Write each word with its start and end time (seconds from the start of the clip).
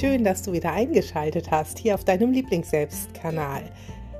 schön, 0.00 0.24
dass 0.24 0.40
du 0.40 0.52
wieder 0.52 0.72
eingeschaltet 0.72 1.50
hast 1.50 1.78
hier 1.78 1.94
auf 1.94 2.04
deinem 2.04 2.32
Lieblingsselbstkanal. 2.32 3.64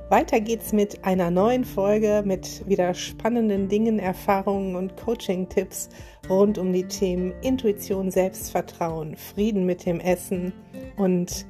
Weiter 0.09 0.39
geht's 0.39 0.73
mit 0.73 1.03
einer 1.03 1.31
neuen 1.31 1.65
Folge 1.65 2.21
mit 2.23 2.67
wieder 2.69 2.93
spannenden 2.93 3.67
Dingen, 3.67 3.97
Erfahrungen 3.97 4.75
und 4.75 4.95
Coaching-Tipps 4.95 5.89
rund 6.29 6.59
um 6.59 6.71
die 6.71 6.83
Themen 6.83 7.33
Intuition, 7.41 8.11
Selbstvertrauen, 8.11 9.15
Frieden 9.15 9.65
mit 9.65 9.87
dem 9.87 9.99
Essen 9.99 10.53
und 10.97 11.47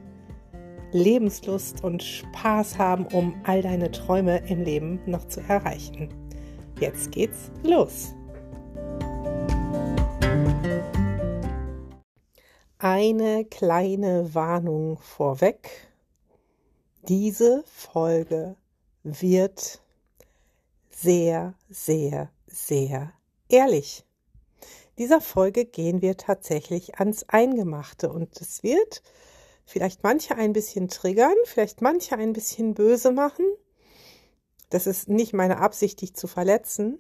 Lebenslust 0.93 1.83
und 1.83 2.01
Spaß 2.01 2.77
haben, 2.77 3.07
um 3.07 3.35
all 3.43 3.61
deine 3.61 3.91
Träume 3.91 4.41
im 4.47 4.63
Leben 4.63 5.01
noch 5.07 5.27
zu 5.27 5.41
erreichen. 5.41 6.07
Jetzt 6.79 7.11
geht's 7.11 7.51
los. 7.63 8.15
Eine 12.83 13.45
kleine 13.45 14.33
Warnung 14.33 14.97
vorweg. 14.97 15.69
Diese 17.07 17.63
Folge 17.67 18.55
wird 19.03 19.83
sehr, 20.89 21.53
sehr, 21.69 22.31
sehr 22.47 23.13
ehrlich. 23.49 24.03
Dieser 24.97 25.21
Folge 25.21 25.65
gehen 25.65 26.01
wir 26.01 26.17
tatsächlich 26.17 26.97
ans 26.97 27.21
Eingemachte 27.29 28.11
und 28.11 28.41
es 28.41 28.63
wird 28.63 29.03
vielleicht 29.63 30.01
manche 30.01 30.35
ein 30.35 30.51
bisschen 30.51 30.87
triggern, 30.87 31.35
vielleicht 31.45 31.83
manche 31.83 32.17
ein 32.17 32.33
bisschen 32.33 32.73
böse 32.73 33.11
machen. 33.11 33.45
Das 34.71 34.87
ist 34.87 35.07
nicht 35.07 35.33
meine 35.33 35.59
Absicht, 35.59 36.01
dich 36.01 36.15
zu 36.15 36.25
verletzen. 36.25 36.99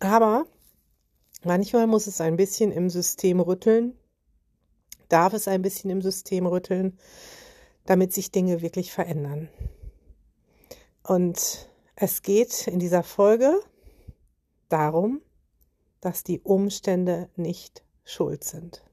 Aber 0.00 0.46
manchmal 1.44 1.86
muss 1.86 2.06
es 2.06 2.22
ein 2.22 2.36
bisschen 2.36 2.72
im 2.72 2.88
System 2.88 3.38
rütteln, 3.38 3.98
darf 5.08 5.32
es 5.32 5.48
ein 5.48 5.62
bisschen 5.62 5.90
im 5.90 6.02
System 6.02 6.46
rütteln, 6.46 6.98
damit 7.86 8.12
sich 8.12 8.30
Dinge 8.30 8.62
wirklich 8.62 8.92
verändern. 8.92 9.48
Und 11.02 11.68
es 11.96 12.22
geht 12.22 12.66
in 12.66 12.78
dieser 12.78 13.02
Folge 13.02 13.60
darum, 14.68 15.20
dass 16.00 16.24
die 16.24 16.40
Umstände 16.40 17.28
nicht 17.36 17.82
schuld 18.04 18.44
sind. 18.44 18.84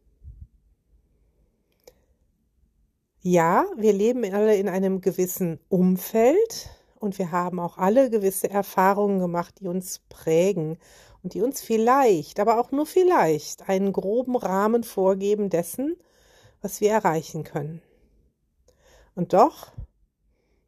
Ja, 3.21 3.65
wir 3.77 3.93
leben 3.93 4.23
alle 4.33 4.55
in 4.55 4.67
einem 4.67 4.99
gewissen 5.01 5.59
Umfeld 5.69 6.69
und 6.99 7.17
wir 7.19 7.31
haben 7.31 7.59
auch 7.59 7.77
alle 7.77 8.09
gewisse 8.09 8.49
Erfahrungen 8.49 9.19
gemacht, 9.19 9.59
die 9.59 9.67
uns 9.67 9.99
prägen 10.09 10.77
und 11.23 11.33
die 11.33 11.41
uns 11.41 11.61
vielleicht, 11.61 12.39
aber 12.39 12.59
auch 12.59 12.71
nur 12.71 12.85
vielleicht 12.85 13.69
einen 13.69 13.93
groben 13.93 14.35
Rahmen 14.35 14.83
vorgeben 14.83 15.49
dessen, 15.49 15.95
was 16.61 16.81
wir 16.81 16.91
erreichen 16.91 17.43
können. 17.43 17.81
Und 19.15 19.33
doch 19.33 19.71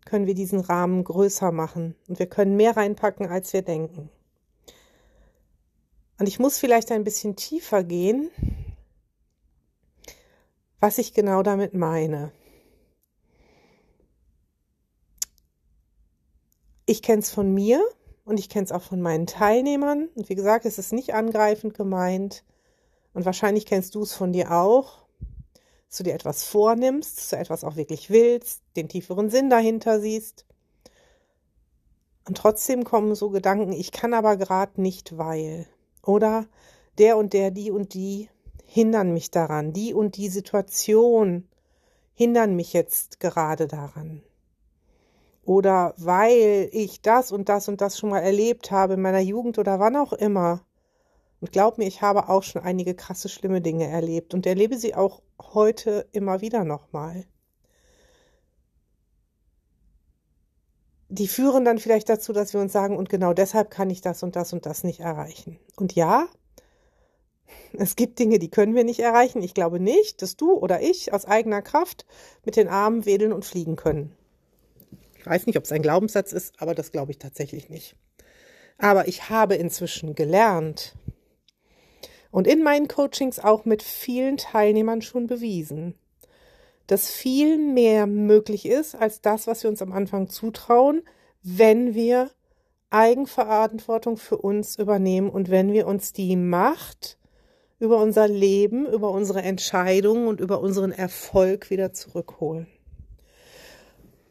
können 0.06 0.28
wir 0.28 0.36
diesen 0.36 0.60
Rahmen 0.60 1.04
größer 1.04 1.52
machen 1.52 1.96
und 2.08 2.20
wir 2.20 2.28
können 2.28 2.56
mehr 2.56 2.76
reinpacken, 2.76 3.28
als 3.28 3.54
wir 3.54 3.62
denken. 3.62 4.10
Und 6.20 6.28
ich 6.28 6.40
muss 6.40 6.58
vielleicht 6.58 6.92
ein 6.92 7.04
bisschen 7.04 7.36
tiefer 7.36 7.84
gehen, 7.84 8.30
was 10.80 10.98
ich 10.98 11.14
genau 11.14 11.42
damit 11.42 11.74
meine. 11.74 12.32
Ich 16.86 17.02
kenne 17.02 17.22
es 17.22 17.32
von 17.32 17.54
mir 17.54 17.82
und 18.26 18.40
ich 18.40 18.50
kenne 18.50 18.66
es 18.66 18.72
auch 18.72 18.82
von 18.82 19.02
meinen 19.02 19.28
Teilnehmern. 19.28 20.10
Und 20.16 20.30
wie 20.30 20.36
gesagt, 20.36 20.66
es 20.66 20.78
ist 20.78 20.94
nicht 20.94 21.14
angreifend 21.14 21.74
gemeint. 21.74 22.44
Und 23.14 23.26
wahrscheinlich 23.26 23.66
kennst 23.66 23.96
du 23.96 24.04
es 24.04 24.14
von 24.14 24.34
dir 24.34 24.52
auch 24.52 25.04
dass 25.94 26.00
du 26.00 26.06
dir 26.06 26.16
etwas 26.16 26.44
vornimmst, 26.44 27.20
dass 27.20 27.30
du 27.30 27.36
etwas 27.38 27.64
auch 27.64 27.76
wirklich 27.76 28.10
willst, 28.10 28.64
den 28.76 28.90
tieferen 28.90 29.30
Sinn 29.30 29.52
dahinter 29.52 30.00
siehst. 30.00 30.44
Und 32.28 32.36
trotzdem 32.36 32.84
kommen 32.84 33.14
so 33.14 33.30
Gedanken, 33.30 33.74
ich 33.74 33.92
kann 33.92 34.16
aber 34.16 34.36
gerade 34.36 34.82
nicht, 34.82 35.20
weil. 35.20 35.68
Oder 36.04 36.48
der 36.98 37.16
und 37.16 37.34
der, 37.34 37.52
die 37.52 37.70
und 37.70 37.94
die 37.94 38.28
hindern 38.66 39.14
mich 39.14 39.30
daran. 39.30 39.72
Die 39.72 39.94
und 39.94 40.18
die 40.18 40.30
Situation 40.30 41.48
hindern 42.16 42.56
mich 42.56 42.74
jetzt 42.74 43.20
gerade 43.20 43.68
daran. 43.68 44.24
Oder 45.46 45.94
weil 45.98 46.70
ich 46.72 47.02
das 47.02 47.32
und 47.32 47.50
das 47.50 47.68
und 47.68 47.82
das 47.82 47.98
schon 47.98 48.10
mal 48.10 48.20
erlebt 48.20 48.72
habe 48.72 48.94
in 48.94 49.02
meiner 49.02 49.20
Jugend 49.20 49.58
oder 49.60 49.80
wann 49.80 49.98
auch 49.98 50.14
immer. 50.14 50.62
Und 51.42 51.52
glaub 51.52 51.78
mir, 51.78 51.86
ich 51.86 52.02
habe 52.02 52.30
auch 52.30 52.44
schon 52.44 52.62
einige 52.62 52.96
krasse, 52.96 53.28
schlimme 53.28 53.60
Dinge 53.60 53.88
erlebt 53.88 54.34
und 54.34 54.46
erlebe 54.46 54.78
sie 54.78 54.96
auch 54.96 55.22
heute 55.42 56.08
immer 56.14 56.40
wieder 56.40 56.64
nochmal. 56.64 57.26
Die 61.10 61.28
führen 61.28 61.66
dann 61.66 61.78
vielleicht 61.78 62.08
dazu, 62.08 62.32
dass 62.32 62.54
wir 62.54 62.62
uns 62.62 62.72
sagen, 62.72 62.98
und 62.98 63.10
genau 63.10 63.34
deshalb 63.34 63.70
kann 63.70 63.90
ich 63.90 64.00
das 64.00 64.24
und 64.24 64.38
das 64.38 64.54
und 64.54 64.66
das 64.66 64.86
nicht 64.86 65.02
erreichen. 65.02 65.60
Und 65.76 65.94
ja, 65.94 66.28
es 67.74 67.98
gibt 67.98 68.20
Dinge, 68.20 68.40
die 68.40 68.50
können 68.50 68.74
wir 68.74 68.86
nicht 68.86 69.02
erreichen. 69.02 69.44
Ich 69.44 69.54
glaube 69.54 69.80
nicht, 69.80 70.22
dass 70.22 70.38
du 70.38 70.54
oder 70.54 70.82
ich 70.82 71.12
aus 71.12 71.26
eigener 71.26 71.62
Kraft 71.62 72.06
mit 72.46 72.56
den 72.56 72.70
Armen 72.70 73.06
wedeln 73.06 73.34
und 73.34 73.46
fliegen 73.46 73.76
können. 73.76 74.16
Ich 75.24 75.28
weiß 75.30 75.46
nicht, 75.46 75.58
ob 75.58 75.64
es 75.64 75.72
ein 75.72 75.82
Glaubenssatz 75.82 76.34
ist, 76.34 76.62
aber 76.62 76.76
das 76.76 76.92
glaube 76.92 77.12
ich 77.12 77.18
tatsächlich 77.18 77.70
nicht. 77.70 77.96
Aber 78.78 79.08
ich 79.08 79.30
habe 79.30 79.56
inzwischen 79.56 80.16
gelernt, 80.16 80.96
und 82.34 82.48
in 82.48 82.64
meinen 82.64 82.88
Coachings 82.88 83.38
auch 83.38 83.64
mit 83.64 83.84
vielen 83.84 84.38
Teilnehmern 84.38 85.04
schon 85.04 85.28
bewiesen, 85.28 85.94
dass 86.88 87.12
viel 87.12 87.60
mehr 87.60 88.08
möglich 88.08 88.66
ist 88.66 88.96
als 88.96 89.22
das, 89.22 89.46
was 89.46 89.62
wir 89.62 89.70
uns 89.70 89.84
am 89.84 89.94
Anfang 89.94 90.28
zutrauen, 90.28 91.04
wenn 91.44 91.94
wir 91.94 92.32
Eigenverantwortung 92.90 94.18
für 94.18 94.40
uns 94.40 94.80
übernehmen 94.80 95.30
und 95.30 95.52
wenn 95.52 95.74
wir 95.74 95.86
uns 95.86 96.12
die 96.12 96.36
Macht 96.36 97.20
über 97.80 98.02
unser 98.02 98.28
Leben, 98.28 98.88
über 98.88 99.12
unsere 99.12 99.44
Entscheidungen 99.44 100.28
und 100.28 100.40
über 100.40 100.60
unseren 100.60 100.92
Erfolg 100.92 101.70
wieder 101.70 101.94
zurückholen. 101.94 102.66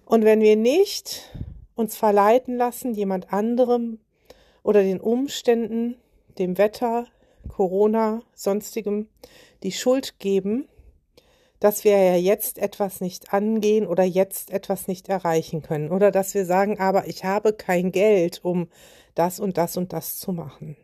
Und 0.04 0.24
wenn 0.24 0.40
wir 0.40 0.56
nicht 0.56 1.30
uns 1.74 1.96
verleiten 1.96 2.56
lassen, 2.56 2.94
jemand 2.94 3.32
anderem 3.32 3.98
oder 4.62 4.82
den 4.82 5.00
Umständen, 5.00 5.96
dem 6.38 6.58
Wetter, 6.58 7.06
Corona, 7.48 8.22
sonstigem 8.34 9.08
die 9.62 9.72
Schuld 9.72 10.18
geben, 10.18 10.68
dass 11.60 11.84
wir 11.84 11.92
ja 11.92 12.16
jetzt 12.16 12.58
etwas 12.58 13.00
nicht 13.00 13.32
angehen 13.32 13.86
oder 13.86 14.02
jetzt 14.02 14.50
etwas 14.50 14.88
nicht 14.88 15.08
erreichen 15.08 15.62
können 15.62 15.90
oder 15.90 16.10
dass 16.10 16.34
wir 16.34 16.44
sagen, 16.44 16.80
aber 16.80 17.06
ich 17.06 17.24
habe 17.24 17.52
kein 17.52 17.92
Geld, 17.92 18.40
um 18.42 18.68
das 19.14 19.38
und 19.38 19.56
das 19.58 19.76
und 19.76 19.92
das 19.92 20.18
zu 20.18 20.32
machen. 20.32 20.76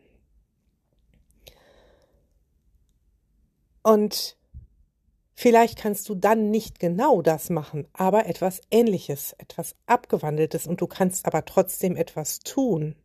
Und 3.82 4.37
vielleicht 5.38 5.78
kannst 5.78 6.08
du 6.08 6.16
dann 6.16 6.50
nicht 6.50 6.80
genau 6.80 7.22
das 7.22 7.48
machen, 7.48 7.86
aber 7.92 8.26
etwas 8.26 8.60
Ähnliches, 8.72 9.36
etwas 9.38 9.76
Abgewandeltes 9.86 10.66
und 10.66 10.80
du 10.80 10.88
kannst 10.88 11.26
aber 11.26 11.44
trotzdem 11.44 11.94
etwas 11.94 12.40
tun. 12.40 12.96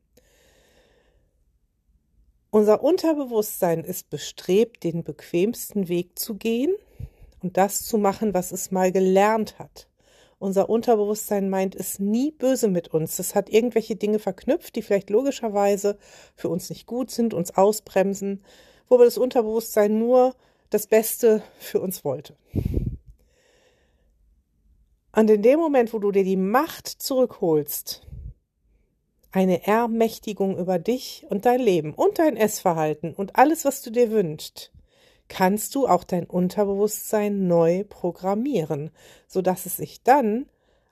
Unser 2.50 2.82
Unterbewusstsein 2.82 3.84
ist 3.84 4.10
bestrebt, 4.10 4.84
den 4.84 5.04
bequemsten 5.04 5.90
Weg 5.90 6.18
zu 6.18 6.34
gehen 6.34 6.74
und 7.44 7.58
das 7.58 7.84
zu 7.84 8.00
machen, 8.00 8.34
was 8.34 8.52
es 8.52 8.72
mal 8.72 8.92
gelernt 8.92 9.60
hat. 9.60 9.88
Unser 10.40 10.72
Unterbewusstsein 10.72 11.52
meint 11.52 11.76
es 11.76 12.00
nie 12.00 12.32
böse 12.32 12.68
mit 12.68 12.88
uns. 12.88 13.20
Es 13.20 13.36
hat 13.36 13.48
irgendwelche 13.50 13.96
Dinge 13.96 14.18
verknüpft, 14.18 14.76
die 14.76 14.82
vielleicht 14.82 15.12
logischerweise 15.12 16.00
für 16.36 16.50
uns 16.50 16.72
nicht 16.72 16.88
gut 16.88 17.12
sind, 17.12 17.36
uns 17.36 17.56
ausbremsen, 17.56 18.44
wobei 18.90 19.06
das 19.06 19.20
Unterbewusstsein 19.20 20.00
nur 20.00 20.34
das 20.73 20.87
Beste 20.87 21.43
für 21.59 21.79
uns 21.79 22.03
wollte. 22.03 22.35
Und 25.16 25.29
in 25.29 25.43
dem 25.43 25.59
Moment, 25.59 25.93
wo 25.93 25.99
du 25.99 26.11
dir 26.11 26.23
die 26.23 26.37
Macht 26.37 26.87
zurückholst, 26.87 28.02
eine 29.31 29.66
Ermächtigung 29.66 30.58
über 30.58 30.79
dich 30.79 31.25
und 31.29 31.46
dein 31.46 31.59
Leben 31.59 31.93
und 31.93 32.20
dein 32.20 32.37
Essverhalten 32.37 33.14
und 33.14 33.35
alles, 33.35 33.66
was 33.66 33.81
du 33.81 33.91
dir 33.91 34.11
wünschst, 34.11 34.72
kannst 35.28 35.73
du 35.75 35.87
auch 35.87 36.03
dein 36.03 36.25
Unterbewusstsein 36.25 37.47
neu 37.47 37.84
programmieren, 37.84 38.91
so 39.28 39.41
dass 39.41 39.66
es 39.66 39.78
sich 39.78 40.03
dann 40.03 40.47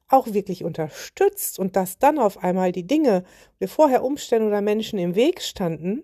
auch 0.07 0.33
wirklich 0.33 0.63
unterstützt 0.63 1.59
und 1.59 1.75
dass 1.75 1.97
dann 1.97 2.19
auf 2.19 2.43
einmal 2.43 2.71
die 2.71 2.85
Dinge, 2.85 3.23
die 3.61 3.67
vorher 3.67 4.03
Umstände 4.03 4.47
oder 4.47 4.61
Menschen 4.61 4.99
im 4.99 5.15
Weg 5.15 5.41
standen, 5.41 6.03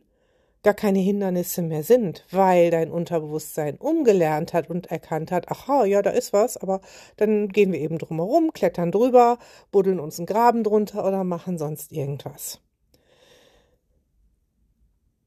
gar 0.67 0.73
keine 0.73 0.99
Hindernisse 0.99 1.61
mehr 1.61 1.81
sind, 1.81 2.25
weil 2.29 2.71
dein 2.71 2.91
Unterbewusstsein 2.91 3.77
umgelernt 3.77 4.51
hat 4.51 4.69
und 4.69 4.87
erkannt 4.87 5.31
hat, 5.31 5.49
aha, 5.49 5.85
ja, 5.85 6.01
da 6.01 6.09
ist 6.09 6.33
was, 6.33 6.57
aber 6.57 6.81
dann 7.15 7.47
gehen 7.47 7.71
wir 7.71 7.79
eben 7.79 7.97
drumherum, 7.97 8.51
klettern 8.51 8.91
drüber, 8.91 9.39
buddeln 9.71 9.97
uns 9.97 10.19
einen 10.19 10.25
Graben 10.25 10.65
drunter 10.65 11.07
oder 11.07 11.23
machen 11.23 11.57
sonst 11.57 11.93
irgendwas. 11.93 12.59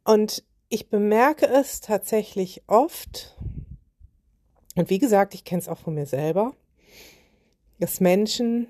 Und 0.05 0.45
ich 0.69 0.91
bemerke 0.91 1.47
es 1.47 1.81
tatsächlich 1.81 2.63
oft, 2.67 3.35
Und 4.77 4.91
wie 4.91 4.99
gesagt, 4.99 5.33
ich 5.33 5.45
kenne 5.45 5.63
es 5.63 5.69
auch 5.69 5.79
von 5.79 5.95
mir 5.95 6.05
selber, 6.05 6.53
dass 7.79 8.01
Menschen 8.01 8.67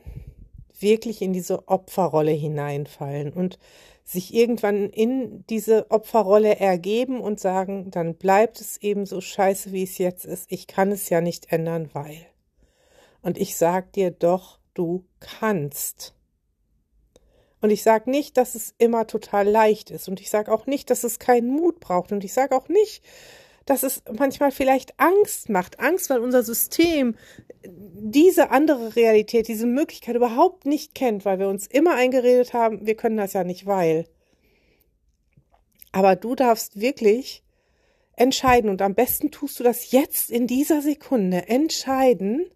wirklich 0.78 1.20
in 1.20 1.32
diese 1.32 1.66
Opferrolle 1.66 2.30
hineinfallen 2.30 3.32
und 3.32 3.58
sich 4.04 4.34
irgendwann 4.34 4.90
in 4.90 5.44
diese 5.48 5.90
Opferrolle 5.90 6.58
ergeben 6.58 7.20
und 7.20 7.38
sagen, 7.38 7.90
dann 7.90 8.16
bleibt 8.16 8.60
es 8.60 8.76
eben 8.78 9.06
so 9.06 9.20
scheiße, 9.20 9.72
wie 9.72 9.84
es 9.84 9.98
jetzt 9.98 10.24
ist. 10.24 10.50
Ich 10.50 10.66
kann 10.66 10.90
es 10.90 11.08
ja 11.08 11.20
nicht 11.20 11.52
ändern, 11.52 11.90
weil. 11.92 12.26
Und 13.22 13.38
ich 13.38 13.56
sag 13.56 13.92
dir 13.92 14.10
doch, 14.10 14.58
du 14.74 15.04
kannst. 15.20 16.14
Und 17.60 17.70
ich 17.70 17.82
sage 17.82 18.10
nicht, 18.10 18.36
dass 18.36 18.54
es 18.54 18.74
immer 18.78 19.06
total 19.06 19.46
leicht 19.46 19.90
ist. 19.90 20.08
Und 20.08 20.20
ich 20.20 20.30
sage 20.30 20.50
auch 20.50 20.66
nicht, 20.66 20.90
dass 20.90 21.04
es 21.04 21.18
keinen 21.18 21.50
Mut 21.50 21.78
braucht. 21.78 22.10
Und 22.10 22.24
ich 22.24 22.32
sage 22.32 22.56
auch 22.56 22.68
nicht, 22.68 23.04
dass 23.70 23.84
es 23.84 24.02
manchmal 24.18 24.50
vielleicht 24.50 24.98
Angst 24.98 25.48
macht. 25.48 25.78
Angst, 25.78 26.10
weil 26.10 26.18
unser 26.18 26.42
System 26.42 27.14
diese 27.64 28.50
andere 28.50 28.96
Realität, 28.96 29.46
diese 29.46 29.66
Möglichkeit 29.66 30.16
überhaupt 30.16 30.66
nicht 30.66 30.92
kennt, 30.92 31.24
weil 31.24 31.38
wir 31.38 31.46
uns 31.46 31.68
immer 31.68 31.94
eingeredet 31.94 32.52
haben, 32.52 32.84
wir 32.84 32.96
können 32.96 33.16
das 33.16 33.32
ja 33.32 33.44
nicht, 33.44 33.66
weil. 33.66 34.06
Aber 35.92 36.16
du 36.16 36.34
darfst 36.34 36.80
wirklich 36.80 37.44
entscheiden 38.16 38.70
und 38.70 38.82
am 38.82 38.96
besten 38.96 39.30
tust 39.30 39.60
du 39.60 39.62
das 39.62 39.92
jetzt 39.92 40.32
in 40.32 40.48
dieser 40.48 40.82
Sekunde 40.82 41.46
entscheiden, 41.46 42.50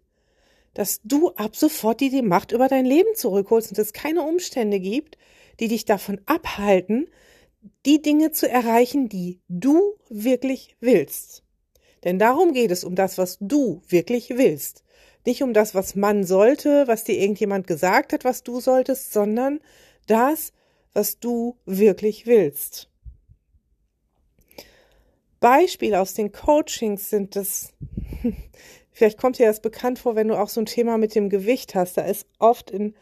dass 0.73 0.99
du 1.05 1.29
ab 1.35 1.55
sofort 1.55 2.01
die, 2.01 2.09
die 2.09 2.23
Macht 2.23 2.51
über 2.51 2.67
dein 2.67 2.83
Leben 2.83 3.15
zurückholst 3.15 3.69
und 3.69 3.79
es 3.79 3.93
keine 3.93 4.21
Umstände 4.21 4.81
gibt, 4.81 5.17
die 5.61 5.69
dich 5.69 5.85
davon 5.85 6.19
abhalten, 6.25 7.07
die 7.85 8.01
Dinge 8.01 8.31
zu 8.31 8.49
erreichen, 8.49 9.09
die 9.09 9.39
du 9.47 9.95
wirklich 10.09 10.75
willst. 10.79 11.43
Denn 12.03 12.19
darum 12.19 12.53
geht 12.53 12.71
es, 12.71 12.83
um 12.83 12.95
das, 12.95 13.17
was 13.17 13.37
du 13.41 13.81
wirklich 13.87 14.29
willst. 14.37 14.83
Nicht 15.25 15.41
um 15.41 15.53
das, 15.53 15.73
was 15.73 15.95
man 15.95 16.23
sollte, 16.23 16.87
was 16.87 17.03
dir 17.03 17.19
irgendjemand 17.19 17.65
gesagt 17.65 18.13
hat, 18.13 18.23
was 18.23 18.43
du 18.43 18.59
solltest, 18.59 19.11
sondern 19.11 19.59
das, 20.05 20.53
was 20.93 21.19
du 21.19 21.57
wirklich 21.65 22.27
willst. 22.27 22.89
Beispiele 25.39 25.99
aus 25.99 26.13
den 26.13 26.31
Coachings 26.31 27.09
sind 27.09 27.35
es, 27.35 27.73
vielleicht 28.91 29.19
kommt 29.19 29.39
dir 29.39 29.47
das 29.47 29.59
bekannt 29.59 29.99
vor, 29.99 30.15
wenn 30.15 30.27
du 30.27 30.39
auch 30.39 30.49
so 30.49 30.61
ein 30.61 30.65
Thema 30.67 30.97
mit 30.97 31.15
dem 31.15 31.29
Gewicht 31.29 31.75
hast. 31.75 31.97
Da 31.97 32.03
ist 32.03 32.27
oft 32.37 32.69
in 32.69 32.95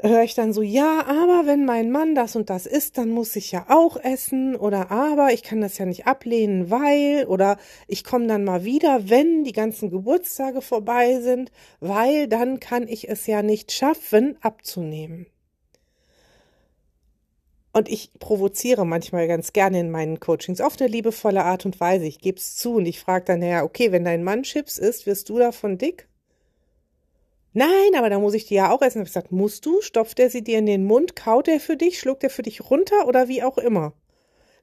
höre 0.00 0.22
ich 0.22 0.34
dann 0.34 0.52
so, 0.52 0.62
ja, 0.62 1.04
aber 1.06 1.46
wenn 1.46 1.64
mein 1.64 1.90
Mann 1.90 2.14
das 2.14 2.36
und 2.36 2.50
das 2.50 2.66
isst, 2.66 2.98
dann 2.98 3.10
muss 3.10 3.34
ich 3.36 3.50
ja 3.52 3.66
auch 3.68 3.96
essen 3.96 4.54
oder 4.56 4.90
aber 4.90 5.32
ich 5.32 5.42
kann 5.42 5.60
das 5.60 5.78
ja 5.78 5.86
nicht 5.86 6.06
ablehnen, 6.06 6.70
weil 6.70 7.26
oder 7.26 7.58
ich 7.88 8.04
komme 8.04 8.26
dann 8.28 8.44
mal 8.44 8.64
wieder, 8.64 9.08
wenn 9.10 9.44
die 9.44 9.52
ganzen 9.52 9.90
Geburtstage 9.90 10.62
vorbei 10.62 11.20
sind, 11.20 11.50
weil 11.80 12.28
dann 12.28 12.60
kann 12.60 12.86
ich 12.88 13.08
es 13.08 13.26
ja 13.26 13.42
nicht 13.42 13.72
schaffen, 13.72 14.36
abzunehmen. 14.40 15.26
Und 17.72 17.88
ich 17.88 18.10
provoziere 18.18 18.84
manchmal 18.86 19.28
ganz 19.28 19.52
gerne 19.52 19.80
in 19.80 19.90
meinen 19.90 20.20
Coachings 20.20 20.60
auf 20.60 20.80
eine 20.80 20.88
liebevolle 20.88 21.44
Art 21.44 21.64
und 21.66 21.78
Weise. 21.80 22.06
Ich 22.06 22.18
gebe 22.18 22.38
es 22.38 22.56
zu 22.56 22.74
und 22.76 22.86
ich 22.86 22.98
frage 23.00 23.26
dann, 23.26 23.40
naja, 23.40 23.62
okay, 23.62 23.92
wenn 23.92 24.04
dein 24.04 24.24
Mann 24.24 24.42
Chips 24.42 24.78
isst, 24.78 25.06
wirst 25.06 25.28
du 25.28 25.38
davon 25.38 25.78
dick? 25.78 26.07
Nein, 27.58 27.96
aber 27.96 28.08
da 28.08 28.20
muss 28.20 28.34
ich 28.34 28.46
die 28.46 28.54
ja 28.54 28.70
auch 28.70 28.82
essen. 28.82 29.02
Ich 29.02 29.08
gesagt, 29.08 29.32
musst 29.32 29.66
du? 29.66 29.80
Stopft 29.80 30.20
er 30.20 30.30
sie 30.30 30.44
dir 30.44 30.60
in 30.60 30.66
den 30.66 30.84
Mund? 30.84 31.16
Kaut 31.16 31.48
er 31.48 31.58
für 31.58 31.76
dich? 31.76 31.98
Schluckt 31.98 32.22
er 32.22 32.30
für 32.30 32.42
dich 32.42 32.70
runter 32.70 33.08
oder 33.08 33.26
wie 33.26 33.42
auch 33.42 33.58
immer? 33.58 33.94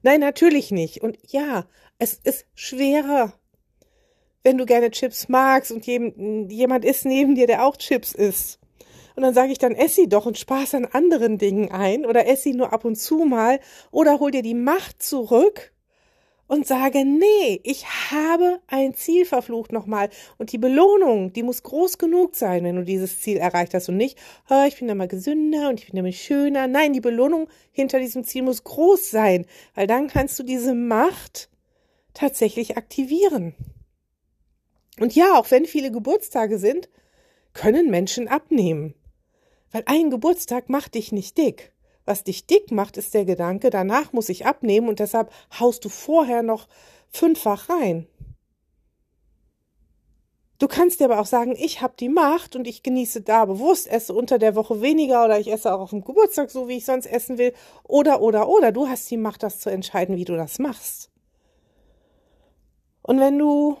Nein, 0.00 0.20
natürlich 0.20 0.70
nicht. 0.70 1.02
Und 1.02 1.18
ja, 1.30 1.66
es 1.98 2.14
ist 2.14 2.46
schwerer. 2.54 3.34
Wenn 4.42 4.56
du 4.56 4.64
gerne 4.64 4.90
Chips 4.90 5.28
magst 5.28 5.72
und 5.72 5.86
jemand 5.86 6.86
ist 6.86 7.04
neben 7.04 7.34
dir, 7.34 7.46
der 7.46 7.66
auch 7.66 7.76
Chips 7.76 8.14
isst. 8.14 8.60
Und 9.14 9.24
dann 9.24 9.34
sage 9.34 9.52
ich 9.52 9.58
dann, 9.58 9.74
ess 9.74 9.94
sie 9.94 10.08
doch 10.08 10.24
und 10.24 10.38
spaß 10.38 10.72
an 10.76 10.86
anderen 10.86 11.36
Dingen 11.36 11.70
ein 11.70 12.06
oder 12.06 12.26
ess 12.26 12.44
sie 12.44 12.54
nur 12.54 12.72
ab 12.72 12.86
und 12.86 12.96
zu 12.96 13.26
mal 13.26 13.60
oder 13.90 14.20
hol 14.20 14.30
dir 14.30 14.42
die 14.42 14.54
Macht 14.54 15.02
zurück 15.02 15.74
und 16.48 16.66
sage, 16.66 17.04
nee, 17.04 17.60
ich 17.64 17.86
habe 18.10 18.60
ein 18.68 18.94
Ziel 18.94 19.24
verflucht 19.24 19.72
nochmal. 19.72 20.10
Und 20.38 20.52
die 20.52 20.58
Belohnung, 20.58 21.32
die 21.32 21.42
muss 21.42 21.62
groß 21.62 21.98
genug 21.98 22.36
sein, 22.36 22.64
wenn 22.64 22.76
du 22.76 22.84
dieses 22.84 23.20
Ziel 23.20 23.36
erreicht 23.38 23.74
hast 23.74 23.88
und 23.88 23.96
nicht, 23.96 24.18
oh, 24.48 24.64
ich 24.66 24.78
bin 24.78 24.88
immer 24.88 25.08
gesünder 25.08 25.68
und 25.68 25.80
ich 25.80 25.90
bin 25.90 25.98
immer 25.98 26.12
schöner. 26.12 26.68
Nein, 26.68 26.92
die 26.92 27.00
Belohnung 27.00 27.48
hinter 27.72 27.98
diesem 27.98 28.24
Ziel 28.24 28.42
muss 28.42 28.64
groß 28.64 29.10
sein, 29.10 29.46
weil 29.74 29.86
dann 29.86 30.06
kannst 30.08 30.38
du 30.38 30.42
diese 30.42 30.74
Macht 30.74 31.48
tatsächlich 32.14 32.76
aktivieren. 32.76 33.54
Und 34.98 35.14
ja, 35.14 35.38
auch 35.38 35.50
wenn 35.50 35.66
viele 35.66 35.90
Geburtstage 35.90 36.58
sind, 36.58 36.88
können 37.52 37.90
Menschen 37.90 38.28
abnehmen. 38.28 38.94
Weil 39.72 39.82
ein 39.86 40.10
Geburtstag 40.10 40.70
macht 40.70 40.94
dich 40.94 41.12
nicht 41.12 41.36
dick. 41.36 41.72
Was 42.06 42.24
dich 42.24 42.46
dick 42.46 42.70
macht, 42.70 42.96
ist 42.96 43.12
der 43.14 43.24
Gedanke, 43.24 43.68
danach 43.68 44.12
muss 44.12 44.28
ich 44.28 44.46
abnehmen 44.46 44.88
und 44.88 45.00
deshalb 45.00 45.30
haust 45.58 45.84
du 45.84 45.88
vorher 45.88 46.42
noch 46.42 46.68
fünffach 47.10 47.68
rein. 47.68 48.06
Du 50.58 50.68
kannst 50.68 51.00
dir 51.00 51.06
aber 51.06 51.20
auch 51.20 51.26
sagen, 51.26 51.54
ich 51.54 51.82
habe 51.82 51.94
die 51.98 52.08
Macht 52.08 52.56
und 52.56 52.66
ich 52.66 52.82
genieße 52.82 53.20
da 53.20 53.44
bewusst, 53.44 53.88
esse 53.88 54.14
unter 54.14 54.38
der 54.38 54.54
Woche 54.54 54.80
weniger 54.80 55.24
oder 55.24 55.38
ich 55.38 55.52
esse 55.52 55.74
auch 55.74 55.80
auf 55.80 55.90
dem 55.90 56.02
Geburtstag 56.02 56.50
so, 56.50 56.68
wie 56.68 56.78
ich 56.78 56.86
sonst 56.86 57.06
essen 57.06 57.36
will. 57.36 57.52
Oder, 57.82 58.22
oder, 58.22 58.48
oder. 58.48 58.72
Du 58.72 58.88
hast 58.88 59.10
die 59.10 59.18
Macht, 59.18 59.42
das 59.42 59.58
zu 59.58 59.68
entscheiden, 59.68 60.16
wie 60.16 60.24
du 60.24 60.34
das 60.34 60.58
machst. 60.58 61.10
Und 63.02 63.20
wenn 63.20 63.38
du 63.38 63.76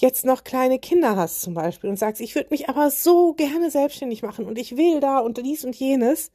jetzt 0.00 0.24
noch 0.24 0.42
kleine 0.42 0.78
Kinder 0.78 1.14
hast 1.14 1.42
zum 1.42 1.54
Beispiel 1.54 1.90
und 1.90 1.98
sagst, 1.98 2.20
ich 2.20 2.34
würde 2.34 2.48
mich 2.50 2.68
aber 2.68 2.90
so 2.90 3.34
gerne 3.34 3.70
selbstständig 3.70 4.22
machen 4.22 4.46
und 4.46 4.58
ich 4.58 4.76
will 4.76 4.98
da 4.98 5.18
und 5.18 5.36
dies 5.38 5.64
und 5.64 5.76
jenes, 5.76 6.32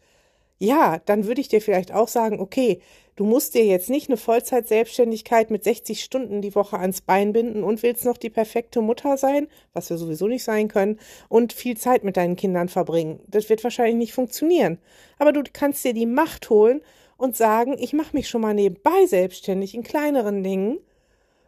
ja, 0.57 0.99
dann 1.05 1.25
würde 1.25 1.41
ich 1.41 1.47
dir 1.47 1.61
vielleicht 1.61 1.91
auch 1.93 2.07
sagen, 2.07 2.39
okay, 2.39 2.79
du 3.15 3.25
musst 3.25 3.55
dir 3.55 3.65
jetzt 3.65 3.89
nicht 3.89 4.09
eine 4.09 4.17
Vollzeit-Selbstständigkeit 4.17 5.51
mit 5.51 5.63
60 5.63 6.03
Stunden 6.03 6.41
die 6.41 6.55
Woche 6.55 6.79
ans 6.79 7.01
Bein 7.01 7.33
binden 7.33 7.63
und 7.63 7.83
willst 7.83 8.05
noch 8.05 8.17
die 8.17 8.29
perfekte 8.29 8.81
Mutter 8.81 9.17
sein, 9.17 9.47
was 9.73 9.89
wir 9.89 9.97
sowieso 9.97 10.27
nicht 10.27 10.43
sein 10.43 10.67
können, 10.67 10.99
und 11.29 11.53
viel 11.53 11.77
Zeit 11.77 12.03
mit 12.03 12.17
deinen 12.17 12.35
Kindern 12.35 12.69
verbringen. 12.69 13.19
Das 13.27 13.49
wird 13.49 13.63
wahrscheinlich 13.63 13.95
nicht 13.95 14.13
funktionieren. 14.13 14.79
Aber 15.19 15.33
du 15.33 15.43
kannst 15.51 15.83
dir 15.83 15.93
die 15.93 16.05
Macht 16.05 16.49
holen 16.49 16.81
und 17.17 17.35
sagen, 17.35 17.77
ich 17.79 17.93
mache 17.93 18.15
mich 18.15 18.29
schon 18.29 18.41
mal 18.41 18.53
nebenbei 18.53 19.05
selbstständig 19.07 19.75
in 19.75 19.83
kleineren 19.83 20.43
Dingen 20.43 20.79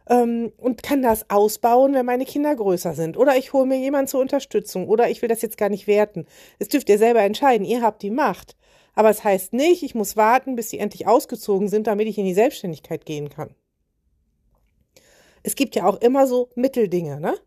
ähm, 0.08 0.52
und 0.58 0.82
kann 0.82 1.02
das 1.02 1.28
ausbauen, 1.30 1.94
wenn 1.94 2.06
meine 2.06 2.24
Kinder 2.24 2.54
größer 2.54 2.94
sind. 2.94 3.16
Oder 3.16 3.36
ich 3.36 3.52
hole 3.52 3.66
mir 3.66 3.78
jemanden 3.78 4.08
zur 4.08 4.20
Unterstützung. 4.20 4.88
Oder 4.88 5.10
ich 5.10 5.22
will 5.22 5.28
das 5.28 5.42
jetzt 5.42 5.58
gar 5.58 5.68
nicht 5.68 5.86
werten. 5.86 6.26
Das 6.58 6.68
dürft 6.68 6.88
ihr 6.88 6.98
selber 6.98 7.20
entscheiden. 7.20 7.66
Ihr 7.66 7.82
habt 7.82 8.02
die 8.02 8.10
Macht. 8.10 8.56
Aber 8.98 9.10
es 9.10 9.22
heißt 9.22 9.52
nicht, 9.52 9.84
ich 9.84 9.94
muss 9.94 10.16
warten, 10.16 10.56
bis 10.56 10.70
sie 10.70 10.80
endlich 10.80 11.06
ausgezogen 11.06 11.68
sind, 11.68 11.86
damit 11.86 12.08
ich 12.08 12.18
in 12.18 12.24
die 12.24 12.34
Selbstständigkeit 12.34 13.06
gehen 13.06 13.28
kann. 13.28 13.54
Es 15.44 15.54
gibt 15.54 15.76
ja 15.76 15.86
auch 15.86 16.00
immer 16.00 16.26
so 16.26 16.50
Mitteldinge, 16.56 17.20
ne? 17.20 17.38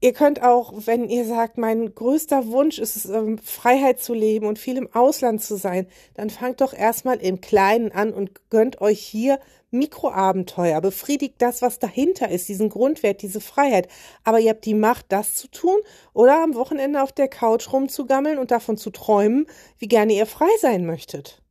Ihr 0.00 0.12
könnt 0.12 0.42
auch, 0.42 0.72
wenn 0.86 1.08
ihr 1.08 1.24
sagt, 1.24 1.58
mein 1.58 1.92
größter 1.92 2.46
Wunsch 2.46 2.78
ist 2.78 2.94
es, 2.94 3.06
ähm, 3.06 3.36
Freiheit 3.38 4.00
zu 4.00 4.14
leben 4.14 4.46
und 4.46 4.58
viel 4.58 4.76
im 4.76 4.88
Ausland 4.94 5.42
zu 5.42 5.56
sein, 5.56 5.88
dann 6.14 6.30
fangt 6.30 6.60
doch 6.60 6.72
erstmal 6.72 7.16
im 7.16 7.40
Kleinen 7.40 7.90
an 7.90 8.12
und 8.12 8.48
gönnt 8.48 8.80
euch 8.80 9.00
hier 9.00 9.40
Mikroabenteuer, 9.72 10.80
befriedigt 10.80 11.34
das, 11.38 11.62
was 11.62 11.80
dahinter 11.80 12.30
ist, 12.30 12.48
diesen 12.48 12.68
Grundwert, 12.68 13.22
diese 13.22 13.40
Freiheit. 13.40 13.88
Aber 14.22 14.38
ihr 14.38 14.50
habt 14.50 14.64
die 14.66 14.74
Macht, 14.74 15.06
das 15.08 15.34
zu 15.34 15.48
tun 15.48 15.78
oder 16.14 16.44
am 16.44 16.54
Wochenende 16.54 17.02
auf 17.02 17.10
der 17.10 17.28
Couch 17.28 17.72
rumzugammeln 17.72 18.38
und 18.38 18.52
davon 18.52 18.76
zu 18.76 18.90
träumen, 18.90 19.46
wie 19.78 19.88
gerne 19.88 20.12
ihr 20.12 20.26
frei 20.26 20.48
sein 20.60 20.86
möchtet. 20.86 21.42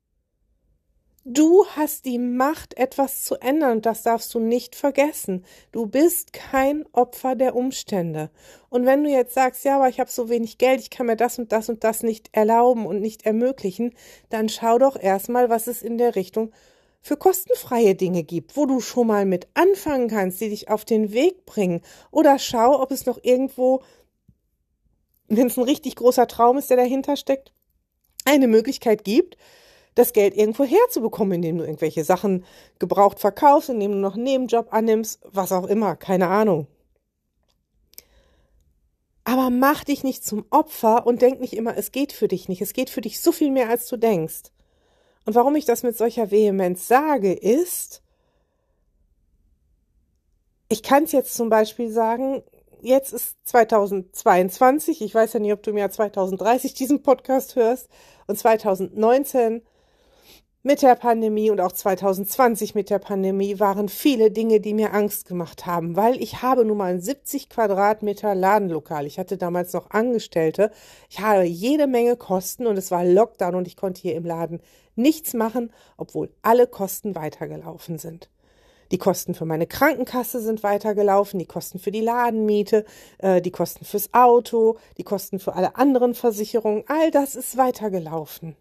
Du 1.29 1.65
hast 1.75 2.05
die 2.05 2.19
Macht, 2.19 2.77
etwas 2.77 3.25
zu 3.25 3.35
ändern, 3.35 3.73
und 3.73 3.85
das 3.85 4.01
darfst 4.01 4.33
du 4.33 4.39
nicht 4.39 4.77
vergessen. 4.77 5.43
Du 5.73 5.85
bist 5.85 6.31
kein 6.31 6.85
Opfer 6.93 7.35
der 7.35 7.53
Umstände. 7.53 8.29
Und 8.69 8.85
wenn 8.85 9.03
du 9.03 9.09
jetzt 9.09 9.33
sagst, 9.33 9.65
ja, 9.65 9.75
aber 9.75 9.89
ich 9.89 9.99
habe 9.99 10.09
so 10.09 10.29
wenig 10.29 10.57
Geld, 10.57 10.79
ich 10.79 10.89
kann 10.89 11.05
mir 11.05 11.17
das 11.17 11.37
und 11.37 11.51
das 11.51 11.67
und 11.67 11.83
das 11.83 12.01
nicht 12.01 12.29
erlauben 12.31 12.85
und 12.85 13.01
nicht 13.01 13.25
ermöglichen, 13.25 13.93
dann 14.29 14.47
schau 14.47 14.77
doch 14.77 14.97
erstmal, 14.97 15.49
was 15.49 15.67
es 15.67 15.81
in 15.81 15.97
der 15.97 16.15
Richtung 16.15 16.53
für 17.01 17.17
kostenfreie 17.17 17.93
Dinge 17.93 18.23
gibt, 18.23 18.55
wo 18.55 18.65
du 18.65 18.79
schon 18.79 19.07
mal 19.07 19.25
mit 19.25 19.49
anfangen 19.53 20.07
kannst, 20.07 20.39
die 20.39 20.47
dich 20.47 20.69
auf 20.69 20.85
den 20.85 21.11
Weg 21.11 21.45
bringen. 21.45 21.81
Oder 22.09 22.39
schau, 22.39 22.81
ob 22.81 22.89
es 22.89 23.05
noch 23.05 23.19
irgendwo, 23.21 23.81
wenn 25.27 25.47
es 25.47 25.57
ein 25.57 25.65
richtig 25.65 25.97
großer 25.97 26.29
Traum 26.29 26.57
ist, 26.57 26.69
der 26.69 26.77
dahinter 26.77 27.17
steckt, 27.17 27.51
eine 28.23 28.47
Möglichkeit 28.47 29.03
gibt, 29.03 29.35
das 29.97 30.13
Geld 30.13 30.35
irgendwo 30.37 30.63
herzubekommen, 30.63 31.33
indem 31.33 31.57
du 31.57 31.63
irgendwelche 31.63 32.03
Sachen 32.03 32.45
gebraucht 32.79 33.19
verkaufst, 33.19 33.69
indem 33.69 33.93
du 33.93 33.97
noch 33.97 34.13
einen 34.13 34.23
Nebenjob 34.23 34.71
annimmst, 34.71 35.19
was 35.23 35.51
auch 35.51 35.65
immer, 35.65 35.95
keine 35.95 36.27
Ahnung. 36.27 36.67
Aber 39.23 39.49
mach 39.49 39.83
dich 39.83 40.03
nicht 40.03 40.23
zum 40.23 40.45
Opfer 40.51 41.05
und 41.05 41.21
denk 41.21 41.41
nicht 41.41 41.53
immer, 41.53 41.75
es 41.75 41.91
geht 41.91 42.13
für 42.13 42.27
dich 42.27 42.47
nicht. 42.47 42.61
Es 42.61 42.73
geht 42.73 42.89
für 42.89 43.01
dich 43.01 43.19
so 43.19 43.31
viel 43.31 43.51
mehr, 43.51 43.69
als 43.69 43.87
du 43.87 43.97
denkst. 43.97 44.51
Und 45.25 45.35
warum 45.35 45.55
ich 45.55 45.65
das 45.65 45.83
mit 45.83 45.97
solcher 45.97 46.31
Vehemenz 46.31 46.87
sage, 46.87 47.33
ist, 47.33 48.01
ich 50.69 50.83
kann 50.83 51.03
es 51.03 51.11
jetzt 51.11 51.33
zum 51.35 51.49
Beispiel 51.49 51.91
sagen, 51.91 52.43
jetzt 52.81 53.11
ist 53.11 53.35
2022, 53.45 55.01
ich 55.01 55.13
weiß 55.13 55.33
ja 55.33 55.39
nicht, 55.39 55.53
ob 55.53 55.63
du 55.63 55.71
im 55.71 55.77
Jahr 55.77 55.91
2030 55.91 56.73
diesen 56.75 57.01
Podcast 57.01 57.55
hörst, 57.55 57.89
und 58.27 58.37
2019 58.37 59.61
mit 60.63 60.81
der 60.81 60.95
Pandemie 60.95 61.49
und 61.49 61.61
auch 61.61 61.71
2020 61.71 62.75
mit 62.75 62.89
der 62.89 62.99
Pandemie 62.99 63.59
waren 63.59 63.89
viele 63.89 64.31
Dinge, 64.31 64.59
die 64.59 64.73
mir 64.73 64.93
Angst 64.93 65.27
gemacht 65.27 65.65
haben, 65.65 65.95
weil 65.95 66.21
ich 66.21 66.41
habe 66.41 66.65
nun 66.65 66.77
mal 66.77 66.91
ein 66.93 66.99
70 66.99 67.49
Quadratmeter 67.49 68.35
Ladenlokal. 68.35 69.05
Ich 69.05 69.19
hatte 69.19 69.37
damals 69.37 69.71
noch 69.73 69.91
Angestellte. 69.91 70.71
Ich 71.09 71.21
habe 71.21 71.43
jede 71.43 71.87
Menge 71.87 72.17
Kosten 72.17 72.67
und 72.67 72.77
es 72.77 72.91
war 72.91 73.05
Lockdown 73.05 73.55
und 73.55 73.67
ich 73.67 73.77
konnte 73.77 74.01
hier 74.01 74.15
im 74.15 74.25
Laden 74.25 74.59
nichts 74.95 75.33
machen, 75.33 75.71
obwohl 75.95 76.31
alle 76.41 76.67
Kosten 76.67 77.15
weitergelaufen 77.15 77.97
sind. 77.97 78.29
Die 78.91 78.97
Kosten 78.97 79.33
für 79.33 79.45
meine 79.45 79.67
Krankenkasse 79.67 80.41
sind 80.41 80.63
weitergelaufen, 80.63 81.39
die 81.39 81.45
Kosten 81.45 81.77
für 81.77 81.91
die 81.91 82.01
Ladenmiete, 82.01 82.85
äh, 83.19 83.41
die 83.41 83.51
Kosten 83.51 83.85
fürs 83.85 84.13
Auto, 84.13 84.77
die 84.97 85.03
Kosten 85.03 85.39
für 85.39 85.55
alle 85.55 85.75
anderen 85.75 86.13
Versicherungen, 86.13 86.83
all 86.87 87.11
das 87.11 87.35
ist 87.35 87.57
weitergelaufen. 87.57 88.55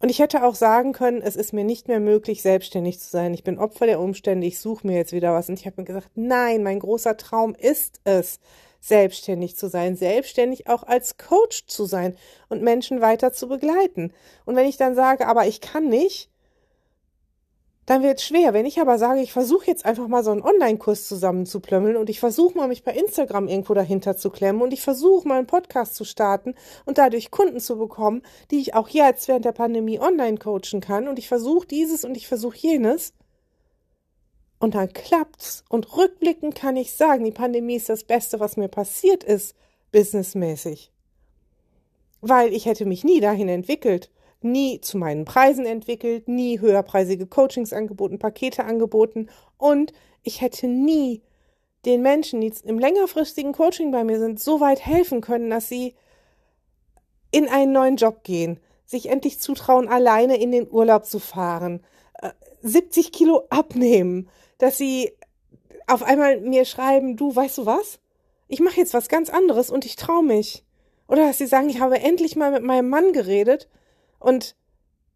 Und 0.00 0.08
ich 0.08 0.18
hätte 0.18 0.44
auch 0.44 0.54
sagen 0.54 0.92
können, 0.92 1.20
es 1.20 1.36
ist 1.36 1.52
mir 1.52 1.64
nicht 1.64 1.86
mehr 1.86 2.00
möglich, 2.00 2.40
selbstständig 2.40 2.98
zu 3.00 3.08
sein. 3.08 3.34
Ich 3.34 3.44
bin 3.44 3.58
Opfer 3.58 3.84
der 3.84 4.00
Umstände, 4.00 4.46
ich 4.46 4.58
suche 4.58 4.86
mir 4.86 4.96
jetzt 4.96 5.12
wieder 5.12 5.34
was. 5.34 5.50
Und 5.50 5.58
ich 5.58 5.66
habe 5.66 5.78
mir 5.78 5.84
gesagt, 5.84 6.10
nein, 6.14 6.62
mein 6.62 6.78
großer 6.78 7.18
Traum 7.18 7.54
ist 7.54 8.00
es, 8.04 8.40
selbstständig 8.80 9.58
zu 9.58 9.68
sein, 9.68 9.96
selbstständig 9.96 10.68
auch 10.68 10.84
als 10.84 11.18
Coach 11.18 11.66
zu 11.66 11.84
sein 11.84 12.16
und 12.48 12.62
Menschen 12.62 13.02
weiter 13.02 13.32
zu 13.32 13.46
begleiten. 13.46 14.14
Und 14.46 14.56
wenn 14.56 14.66
ich 14.66 14.78
dann 14.78 14.94
sage, 14.94 15.26
aber 15.26 15.46
ich 15.46 15.60
kann 15.60 15.88
nicht, 15.88 16.30
dann 17.90 18.04
wird 18.04 18.20
es 18.20 18.24
schwer. 18.24 18.54
Wenn 18.54 18.66
ich 18.66 18.80
aber 18.80 19.00
sage, 19.00 19.20
ich 19.20 19.32
versuche 19.32 19.66
jetzt 19.66 19.84
einfach 19.84 20.06
mal 20.06 20.22
so 20.22 20.30
einen 20.30 20.42
Online-Kurs 20.42 21.08
zusammenzuplömmeln 21.08 21.96
und 21.96 22.08
ich 22.08 22.20
versuche 22.20 22.56
mal, 22.56 22.68
mich 22.68 22.84
bei 22.84 22.92
Instagram 22.92 23.48
irgendwo 23.48 23.74
dahinter 23.74 24.16
zu 24.16 24.30
klemmen 24.30 24.62
und 24.62 24.72
ich 24.72 24.80
versuche 24.80 25.26
mal 25.26 25.38
einen 25.38 25.48
Podcast 25.48 25.96
zu 25.96 26.04
starten 26.04 26.54
und 26.84 26.98
dadurch 26.98 27.32
Kunden 27.32 27.58
zu 27.58 27.76
bekommen, 27.76 28.22
die 28.52 28.60
ich 28.60 28.74
auch 28.74 28.88
jetzt 28.90 29.26
während 29.26 29.44
der 29.44 29.50
Pandemie 29.50 29.98
online 29.98 30.38
coachen 30.38 30.80
kann 30.80 31.08
und 31.08 31.18
ich 31.18 31.26
versuche 31.26 31.66
dieses 31.66 32.04
und 32.04 32.16
ich 32.16 32.28
versuche 32.28 32.58
jenes. 32.58 33.12
Und 34.60 34.76
dann 34.76 34.92
klappt's. 34.92 35.64
Und 35.68 35.96
rückblickend 35.96 36.54
kann 36.54 36.76
ich 36.76 36.94
sagen, 36.94 37.24
die 37.24 37.32
Pandemie 37.32 37.74
ist 37.74 37.88
das 37.88 38.04
Beste, 38.04 38.38
was 38.38 38.56
mir 38.56 38.68
passiert 38.68 39.24
ist, 39.24 39.56
businessmäßig. 39.90 40.92
Weil 42.20 42.52
ich 42.52 42.66
hätte 42.66 42.84
mich 42.84 43.02
nie 43.02 43.18
dahin 43.18 43.48
entwickelt 43.48 44.10
nie 44.42 44.80
zu 44.80 44.98
meinen 44.98 45.24
Preisen 45.24 45.66
entwickelt, 45.66 46.28
nie 46.28 46.60
höherpreisige 46.60 47.26
Coachings 47.26 47.72
angeboten, 47.72 48.18
Pakete 48.18 48.64
angeboten 48.64 49.28
und 49.58 49.92
ich 50.22 50.40
hätte 50.40 50.66
nie 50.66 51.22
den 51.84 52.02
Menschen, 52.02 52.40
die 52.40 52.52
im 52.64 52.78
längerfristigen 52.78 53.52
Coaching 53.52 53.90
bei 53.90 54.04
mir 54.04 54.18
sind, 54.18 54.40
so 54.40 54.60
weit 54.60 54.84
helfen 54.84 55.20
können, 55.20 55.50
dass 55.50 55.68
sie 55.68 55.94
in 57.30 57.48
einen 57.48 57.72
neuen 57.72 57.96
Job 57.96 58.22
gehen, 58.24 58.60
sich 58.84 59.08
endlich 59.08 59.40
zutrauen, 59.40 59.88
alleine 59.88 60.36
in 60.36 60.52
den 60.52 60.70
Urlaub 60.70 61.06
zu 61.06 61.18
fahren, 61.18 61.82
70 62.62 63.06
äh, 63.06 63.10
Kilo 63.10 63.46
abnehmen, 63.50 64.28
dass 64.58 64.76
sie 64.76 65.12
auf 65.86 66.02
einmal 66.02 66.40
mir 66.40 66.64
schreiben, 66.64 67.16
du, 67.16 67.34
weißt 67.34 67.58
du 67.58 67.66
was? 67.66 67.98
Ich 68.48 68.60
mache 68.60 68.76
jetzt 68.76 68.94
was 68.94 69.08
ganz 69.08 69.30
anderes 69.30 69.70
und 69.70 69.84
ich 69.84 69.96
traue 69.96 70.24
mich. 70.24 70.64
Oder 71.08 71.26
dass 71.26 71.38
sie 71.38 71.46
sagen, 71.46 71.68
ich 71.68 71.80
habe 71.80 72.00
endlich 72.00 72.36
mal 72.36 72.52
mit 72.52 72.62
meinem 72.62 72.88
Mann 72.88 73.12
geredet 73.12 73.68
und 74.20 74.54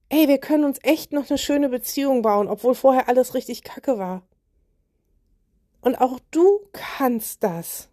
ey, 0.08 0.26
wir 0.28 0.38
können 0.38 0.64
uns 0.64 0.78
echt 0.82 1.12
noch 1.12 1.28
eine 1.28 1.38
schöne 1.38 1.68
Beziehung 1.68 2.23
bauen, 2.23 2.49
obwohl 2.49 2.75
vorher 2.75 3.08
alles 3.08 3.34
richtig 3.34 3.62
kacke 3.62 3.99
war. 3.99 4.23
Und 5.80 6.00
auch 6.00 6.18
du 6.30 6.61
kannst 6.73 7.44
das. 7.44 7.88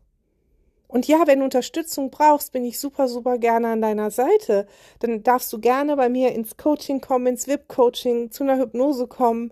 Und 0.87 1.07
ja, 1.07 1.23
wenn 1.25 1.39
du 1.39 1.45
Unterstützung 1.45 2.09
brauchst, 2.09 2.51
bin 2.51 2.65
ich 2.65 2.79
super, 2.79 3.07
super 3.07 3.37
gerne 3.37 3.69
an 3.69 3.81
deiner 3.81 4.11
Seite. 4.11 4.67
Dann 4.99 5.23
darfst 5.23 5.51
du 5.51 5.59
gerne 5.59 5.95
bei 5.95 6.09
mir 6.09 6.33
ins 6.33 6.57
Coaching 6.57 7.01
kommen, 7.01 7.27
ins 7.27 7.47
VIP-Coaching, 7.47 8.31
zu 8.31 8.43
einer 8.43 8.57
Hypnose 8.57 9.07
kommen. 9.07 9.51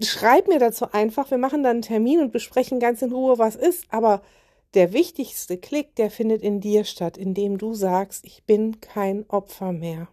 Schreib 0.00 0.48
mir 0.48 0.58
dazu 0.58 0.92
einfach. 0.92 1.30
Wir 1.30 1.38
machen 1.38 1.62
dann 1.62 1.72
einen 1.72 1.82
Termin 1.82 2.20
und 2.20 2.32
besprechen 2.32 2.80
ganz 2.80 3.02
in 3.02 3.12
Ruhe, 3.12 3.38
was 3.38 3.54
ist. 3.54 3.86
Aber 3.90 4.22
der 4.74 4.92
wichtigste 4.92 5.56
Klick, 5.58 5.94
der 5.96 6.10
findet 6.10 6.42
in 6.42 6.60
dir 6.60 6.84
statt, 6.84 7.16
indem 7.16 7.58
du 7.58 7.74
sagst, 7.74 8.24
ich 8.24 8.44
bin 8.44 8.80
kein 8.80 9.28
Opfer 9.28 9.72
mehr 9.72 10.08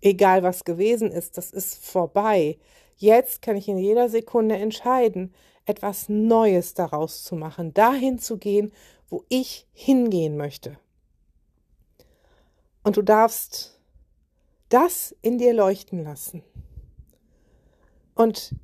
egal 0.00 0.42
was 0.42 0.64
gewesen 0.64 1.10
ist, 1.10 1.36
das 1.36 1.50
ist 1.50 1.84
vorbei. 1.84 2.58
Jetzt 2.96 3.42
kann 3.42 3.56
ich 3.56 3.68
in 3.68 3.78
jeder 3.78 4.08
Sekunde 4.08 4.56
entscheiden, 4.56 5.34
etwas 5.64 6.08
Neues 6.08 6.74
daraus 6.74 7.24
zu 7.24 7.34
machen, 7.36 7.72
dahin 7.74 8.18
zu 8.18 8.38
gehen, 8.38 8.72
wo 9.08 9.24
ich 9.28 9.66
hingehen 9.72 10.36
möchte. 10.36 10.78
Und 12.82 12.96
du 12.96 13.02
darfst 13.02 13.78
das 14.68 15.14
in 15.22 15.38
dir 15.38 15.52
leuchten 15.52 16.02
lassen. 16.02 16.42
Und 18.14 18.54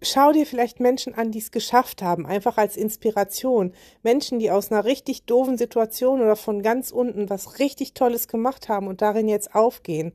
schau 0.00 0.32
dir 0.32 0.46
vielleicht 0.46 0.80
Menschen 0.80 1.14
an, 1.14 1.30
die 1.30 1.38
es 1.38 1.50
geschafft 1.50 2.02
haben, 2.02 2.26
einfach 2.26 2.56
als 2.56 2.76
Inspiration. 2.76 3.72
Menschen, 4.02 4.38
die 4.38 4.50
aus 4.50 4.70
einer 4.70 4.84
richtig 4.84 5.24
doofen 5.24 5.58
Situation 5.58 6.20
oder 6.20 6.36
von 6.36 6.62
ganz 6.62 6.90
unten 6.90 7.28
was 7.30 7.58
richtig 7.58 7.94
Tolles 7.94 8.28
gemacht 8.28 8.68
haben 8.68 8.86
und 8.88 9.02
darin 9.02 9.28
jetzt 9.28 9.54
aufgehen 9.54 10.12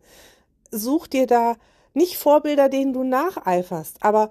such 0.71 1.07
dir 1.07 1.27
da 1.27 1.55
nicht 1.93 2.17
Vorbilder, 2.17 2.69
denen 2.69 2.93
du 2.93 3.03
nacheiferst, 3.03 3.97
aber 4.01 4.29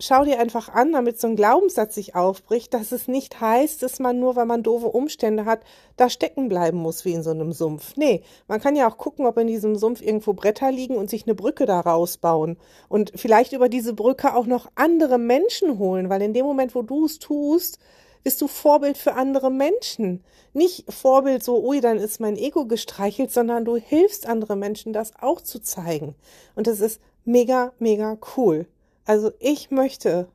schau 0.00 0.24
dir 0.24 0.40
einfach 0.40 0.70
an, 0.70 0.92
damit 0.92 1.20
so 1.20 1.28
ein 1.28 1.36
Glaubenssatz 1.36 1.94
sich 1.94 2.14
aufbricht, 2.14 2.72
dass 2.72 2.90
es 2.90 3.06
nicht 3.06 3.40
heißt, 3.40 3.82
dass 3.82 3.98
man 3.98 4.18
nur, 4.18 4.34
weil 4.34 4.46
man 4.46 4.62
doofe 4.62 4.86
Umstände 4.86 5.44
hat, 5.44 5.60
da 5.96 6.08
stecken 6.08 6.48
bleiben 6.48 6.78
muss 6.78 7.04
wie 7.04 7.12
in 7.12 7.22
so 7.22 7.30
einem 7.30 7.52
Sumpf. 7.52 7.96
Nee, 7.96 8.22
man 8.48 8.60
kann 8.60 8.76
ja 8.76 8.88
auch 8.88 8.96
gucken, 8.96 9.26
ob 9.26 9.36
in 9.38 9.46
diesem 9.46 9.76
Sumpf 9.76 10.00
irgendwo 10.00 10.32
Bretter 10.32 10.72
liegen 10.72 10.96
und 10.96 11.10
sich 11.10 11.26
eine 11.26 11.34
Brücke 11.34 11.66
da 11.66 11.80
rausbauen 11.80 12.56
und 12.88 13.12
vielleicht 13.14 13.52
über 13.52 13.68
diese 13.68 13.92
Brücke 13.92 14.34
auch 14.34 14.46
noch 14.46 14.70
andere 14.74 15.18
Menschen 15.18 15.78
holen, 15.78 16.08
weil 16.08 16.22
in 16.22 16.32
dem 16.32 16.46
Moment, 16.46 16.74
wo 16.74 16.82
du 16.82 17.04
es 17.04 17.18
tust, 17.18 17.78
bist 18.22 18.40
du 18.40 18.48
Vorbild 18.48 18.98
für 18.98 19.14
andere 19.14 19.50
Menschen. 19.50 20.22
Nicht 20.52 20.92
Vorbild 20.92 21.42
so, 21.42 21.64
ui, 21.64 21.80
dann 21.80 21.98
ist 21.98 22.20
mein 22.20 22.36
Ego 22.36 22.66
gestreichelt, 22.66 23.32
sondern 23.32 23.64
du 23.64 23.76
hilfst 23.76 24.26
andere 24.26 24.56
Menschen, 24.56 24.92
das 24.92 25.12
auch 25.20 25.40
zu 25.40 25.60
zeigen. 25.60 26.14
Und 26.54 26.66
das 26.66 26.80
ist 26.80 27.00
mega, 27.24 27.72
mega 27.78 28.18
cool. 28.36 28.66
Also 29.04 29.30
ich 29.38 29.70
möchte, 29.70 30.28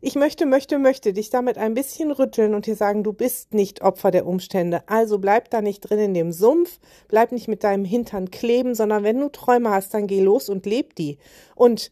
ich 0.00 0.14
möchte, 0.16 0.46
möchte, 0.46 0.78
möchte 0.78 1.12
dich 1.12 1.30
damit 1.30 1.58
ein 1.58 1.74
bisschen 1.74 2.10
rütteln 2.10 2.54
und 2.54 2.66
dir 2.66 2.76
sagen, 2.76 3.02
du 3.04 3.12
bist 3.12 3.54
nicht 3.54 3.82
Opfer 3.82 4.10
der 4.10 4.26
Umstände. 4.26 4.82
Also 4.88 5.18
bleib 5.18 5.50
da 5.50 5.62
nicht 5.62 5.80
drin 5.80 5.98
in 5.98 6.14
dem 6.14 6.32
Sumpf, 6.32 6.78
bleib 7.08 7.32
nicht 7.32 7.48
mit 7.48 7.64
deinem 7.64 7.84
Hintern 7.84 8.30
kleben, 8.30 8.74
sondern 8.74 9.02
wenn 9.04 9.20
du 9.20 9.28
Träume 9.28 9.70
hast, 9.70 9.94
dann 9.94 10.06
geh 10.06 10.20
los 10.20 10.48
und 10.48 10.66
leb 10.66 10.94
die. 10.96 11.18
Und 11.54 11.90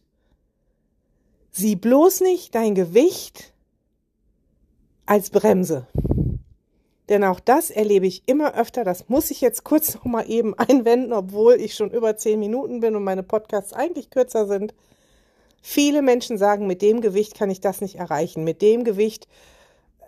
sieh 1.51 1.75
bloß 1.75 2.21
nicht 2.21 2.53
dein 2.55 2.75
Gewicht 2.75 3.52
als 5.05 5.29
Bremse. 5.29 5.87
Denn 7.09 7.23
auch 7.23 7.39
das 7.39 7.69
erlebe 7.69 8.07
ich 8.07 8.23
immer 8.27 8.55
öfter. 8.55 8.83
Das 8.83 9.09
muss 9.09 9.29
ich 9.31 9.41
jetzt 9.41 9.63
kurz 9.63 9.93
noch 9.95 10.05
mal 10.05 10.29
eben 10.29 10.53
einwenden, 10.57 11.13
obwohl 11.13 11.55
ich 11.55 11.75
schon 11.75 11.91
über 11.91 12.15
zehn 12.17 12.39
Minuten 12.39 12.79
bin 12.79 12.95
und 12.95 13.03
meine 13.03 13.23
Podcasts 13.23 13.73
eigentlich 13.73 14.09
kürzer 14.09 14.47
sind. 14.47 14.73
Viele 15.61 16.01
Menschen 16.01 16.37
sagen, 16.37 16.67
mit 16.67 16.81
dem 16.81 17.01
Gewicht 17.01 17.35
kann 17.35 17.49
ich 17.49 17.61
das 17.61 17.81
nicht 17.81 17.95
erreichen. 17.95 18.43
Mit 18.43 18.61
dem 18.61 18.83
Gewicht 18.83 19.27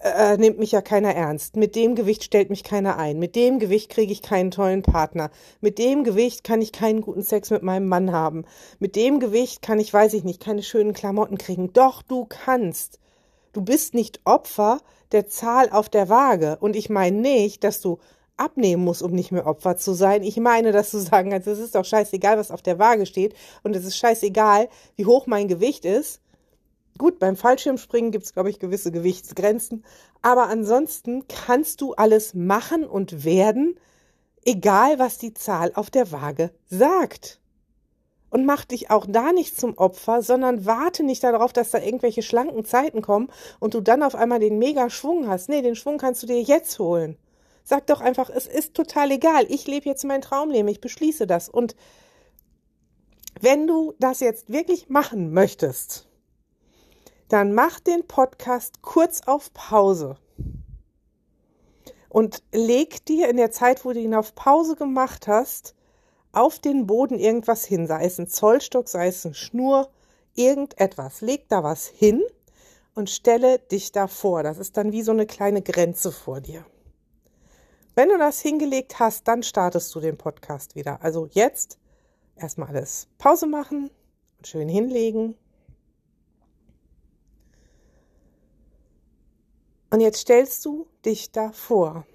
äh, 0.04 0.38
nimmt 0.38 0.60
mich 0.60 0.72
ja 0.72 0.82
keiner 0.82 1.16
ernst. 1.16 1.56
Mit 1.56 1.76
dem 1.76 1.96
Gewicht 1.96 2.24
stellt 2.24 2.50
mich 2.50 2.64
keiner 2.64 2.98
ein. 2.98 3.20
Mit 3.20 3.36
dem 3.36 3.60
Gewicht 3.60 3.90
kriege 3.90 4.12
ich 4.12 4.22
keinen 4.22 4.52
tollen 4.52 4.82
Partner. 4.82 5.32
Mit 5.62 5.78
dem 5.78 6.04
Gewicht 6.04 6.44
kann 6.44 6.62
ich 6.62 6.72
keinen 6.72 7.02
guten 7.02 7.24
Sex 7.24 7.52
mit 7.52 7.64
meinem 7.64 7.88
Mann 7.88 8.12
haben. 8.12 8.46
Mit 8.80 8.96
dem 8.96 9.20
Gewicht 9.20 9.62
kann 9.62 9.80
ich, 9.80 9.94
weiß 9.94 10.14
ich 10.14 10.24
nicht, 10.24 10.42
keine 10.42 10.64
schönen 10.64 10.94
Klamotten 10.94 11.38
kriegen. 11.38 11.72
Doch, 11.74 12.02
du 12.02 12.26
kannst. 12.26 13.00
Du 13.56 13.62
bist 13.62 13.94
nicht 13.94 14.20
Opfer 14.26 14.82
der 15.14 15.30
Zahl 15.30 15.70
auf 15.70 15.88
der 15.88 16.10
Waage. 16.10 16.58
Und 16.60 16.76
ich 16.76 16.90
meine 16.90 17.18
nicht, 17.18 17.64
dass 17.64 17.80
du 17.80 18.00
abnehmen 18.36 18.84
musst, 18.84 19.02
um 19.02 19.14
nicht 19.14 19.32
mehr 19.32 19.48
Opfer 19.48 19.78
zu 19.78 19.94
sein. 19.94 20.24
Ich 20.24 20.36
meine, 20.36 20.74
dass 20.74 20.92
du 20.92 20.98
sagen 21.00 21.30
kannst, 21.30 21.48
es 21.48 21.60
ist 21.60 21.74
doch 21.74 21.86
scheißegal, 21.86 22.38
was 22.38 22.52
auf 22.52 22.62
der 22.62 22.80
Waage 22.80 23.06
steht. 23.06 23.34
Und 23.64 23.74
es 23.74 23.86
ist 23.86 23.96
scheißegal, 23.96 24.68
wie 24.98 25.06
hoch 25.06 25.26
mein 25.26 25.48
Gewicht 25.48 25.86
ist. 25.86 26.20
Gut, 26.98 27.18
beim 27.18 27.38
Fallschirmspringen 27.38 28.12
gibt 28.12 28.26
es, 28.26 28.34
glaube 28.34 28.50
ich, 28.50 28.60
gewisse 28.60 28.92
Gewichtsgrenzen. 28.92 29.86
Aber 30.22 30.50
ansonsten 30.50 31.26
kannst 31.30 31.80
du 31.80 31.94
alles 31.94 32.34
machen 32.34 32.84
und 32.84 33.24
werden, 33.24 33.80
egal 34.44 35.00
was 35.00 35.18
die 35.18 35.34
Zahl 35.34 35.72
auf 35.76 35.90
der 35.90 36.12
Waage 36.12 36.52
sagt 36.70 37.40
und 38.36 38.46
mach 38.46 38.66
dich 38.66 38.92
auch 38.92 39.06
da 39.08 39.32
nicht 39.32 39.58
zum 39.58 39.78
Opfer, 39.78 40.22
sondern 40.22 40.66
warte 40.66 41.04
nicht 41.04 41.24
darauf, 41.24 41.54
dass 41.54 41.72
da 41.72 41.80
irgendwelche 41.80 42.22
schlanken 42.22 42.66
Zeiten 42.66 43.02
kommen 43.02 43.30
und 43.62 43.74
du 43.74 43.80
dann 43.80 44.04
auf 44.04 44.14
einmal 44.14 44.42
den 44.42 44.60
mega 44.60 44.90
Schwung 44.90 45.30
hast. 45.30 45.48
Nee, 45.48 45.62
den 45.62 45.78
Schwung 45.78 45.98
kannst 45.98 46.22
du 46.22 46.28
dir 46.28 46.42
jetzt 46.42 46.78
holen. 46.78 47.18
Sag 47.64 47.88
doch 47.88 48.02
einfach, 48.02 48.30
es 48.30 48.46
ist 48.46 48.74
total 48.74 49.12
egal. 49.12 49.46
Ich 49.48 49.68
lebe 49.68 49.86
jetzt 49.88 50.04
mein 50.04 50.20
Traumleben, 50.20 50.68
ich 50.68 50.82
beschließe 50.82 51.28
das. 51.28 51.48
Und 51.48 51.78
wenn 53.40 53.68
du 53.68 53.94
das 54.02 54.20
jetzt 54.20 54.52
wirklich 54.52 54.90
machen 54.90 55.32
möchtest, 55.32 56.06
dann 57.30 57.54
mach 57.54 57.80
den 57.80 58.06
Podcast 58.06 58.82
kurz 58.82 59.22
auf 59.28 59.54
Pause 59.54 60.18
und 62.10 62.44
leg 62.52 63.06
dir 63.06 63.30
in 63.30 63.38
der 63.38 63.52
Zeit, 63.52 63.86
wo 63.86 63.94
du 63.94 64.02
ihn 64.02 64.14
auf 64.14 64.36
Pause 64.36 64.76
gemacht 64.76 65.30
hast, 65.30 65.74
auf 66.36 66.60
den 66.60 66.86
Boden 66.86 67.18
irgendwas 67.18 67.66
hin, 67.66 67.88
sei 67.88 68.06
es 68.06 68.20
ein 68.20 68.28
Zollstock, 68.28 68.88
sei 68.90 69.08
es 69.08 69.26
eine 69.26 69.36
Schnur, 69.36 69.90
irgendetwas. 70.36 71.22
Leg 71.22 71.48
da 71.50 71.64
was 71.64 71.88
hin 71.88 72.24
und 72.94 73.10
stelle 73.10 73.60
dich 73.60 73.92
davor. 73.92 74.44
Das 74.44 74.58
ist 74.58 74.78
dann 74.78 74.92
wie 74.92 75.02
so 75.02 75.12
eine 75.12 75.26
kleine 75.26 75.62
Grenze 75.62 76.12
vor 76.12 76.42
dir. 76.42 76.66
Wenn 77.96 78.10
du 78.10 78.18
das 78.18 78.42
hingelegt 78.42 79.00
hast, 79.00 79.28
dann 79.28 79.44
startest 79.44 79.96
du 79.96 80.02
den 80.02 80.18
Podcast 80.18 80.76
wieder. 80.76 81.02
Also 81.02 81.28
jetzt 81.32 81.78
erstmal 82.36 82.70
alles 82.70 83.08
Pause 83.18 83.48
machen 83.48 83.90
und 84.38 84.48
schön 84.48 84.68
hinlegen. 84.68 85.36
Und 89.90 90.02
jetzt 90.02 90.20
stellst 90.20 90.66
du 90.66 90.88
dich 91.06 91.32
davor. 91.32 92.06